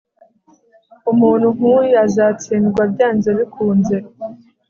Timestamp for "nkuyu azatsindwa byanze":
1.55-3.29